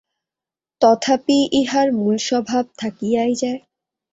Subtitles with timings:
[0.81, 3.59] তথাপি ইহার মূল স্বভাব থাকিয়াই যায়।